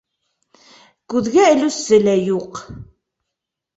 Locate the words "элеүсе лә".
1.51-2.17